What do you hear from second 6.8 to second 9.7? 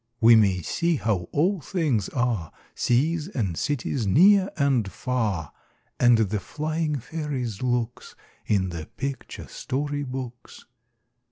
fairies' looks, In the picture